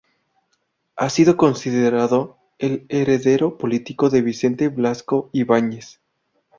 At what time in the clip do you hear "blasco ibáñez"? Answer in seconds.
4.69-6.01